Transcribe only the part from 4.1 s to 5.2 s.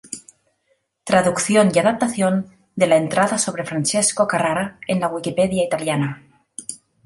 Carrara en la